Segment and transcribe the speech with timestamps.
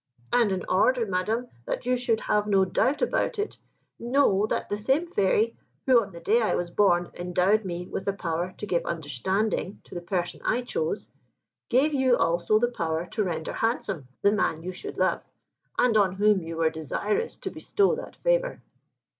[0.33, 3.57] And in order, Madam, that you should have no doubt about it,
[3.99, 8.05] know that the same fairy, who, on the day I was born, endowed me with
[8.05, 11.07] the power to give understanding to the person I chose,
[11.69, 15.23] gave you also the power to render handsome the man you should love,
[15.77, 18.59] and on whom you were desirous to bestow that favour."